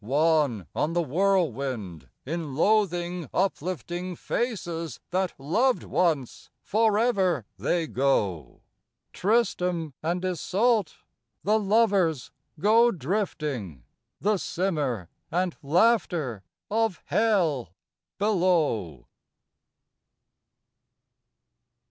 Wan 0.03 0.65
on 0.73 0.93
the 0.93 1.01
whirlwind, 1.03 2.09
in 2.25 2.55
loathing 2.55 3.29
uplifting 3.35 4.15
Faces 4.15 4.99
that 5.11 5.31
loved 5.37 5.83
once, 5.83 6.49
forever 6.59 7.45
they 7.59 7.85
go, 7.85 8.61
Tristram 9.13 9.93
and 10.01 10.25
Isolt, 10.25 10.95
the 11.43 11.59
lovers, 11.59 12.31
go 12.59 12.89
drifting, 12.89 13.83
The 14.19 14.37
simmer 14.37 15.07
and 15.29 15.55
laughter 15.61 16.41
of 16.71 16.99
Hell 17.05 17.69
below. 18.17 19.05